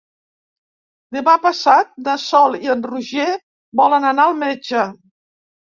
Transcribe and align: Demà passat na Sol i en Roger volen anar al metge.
Demà 1.17 1.35
passat 1.43 1.93
na 2.09 2.17
Sol 2.23 2.57
i 2.63 2.73
en 2.77 2.83
Roger 2.93 3.29
volen 3.83 4.11
anar 4.15 4.27
al 4.33 4.37
metge. 4.47 4.89